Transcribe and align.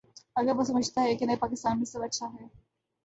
اگر 0.35 0.55
وہ 0.55 0.63
سمجھتا 0.63 1.01
ہے 1.01 1.15
کہ 1.15 1.25
نئے 1.25 1.35
پاکستان 1.35 1.77
میں 1.77 1.85
سب 1.85 2.03
اچھا 2.03 2.27
ہے۔ 2.33 2.47